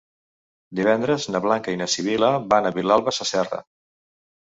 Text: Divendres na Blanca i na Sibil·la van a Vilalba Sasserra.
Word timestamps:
Divendres 0.79 1.27
na 1.35 1.43
Blanca 1.45 1.77
i 1.77 1.81
na 1.83 1.89
Sibil·la 1.99 2.33
van 2.57 2.73
a 2.73 2.75
Vilalba 2.81 3.17
Sasserra. 3.23 3.65